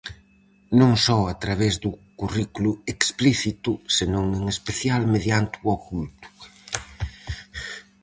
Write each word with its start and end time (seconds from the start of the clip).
Non 0.79 0.93
só 1.05 1.19
a 1.25 1.35
través 1.43 1.73
do 1.83 1.91
currículo 2.19 2.71
explícito, 2.93 3.71
senón 3.97 4.25
en 4.39 4.43
especial 4.55 5.01
mediante 5.13 5.55
o 5.65 5.67
oculto. 5.77 6.27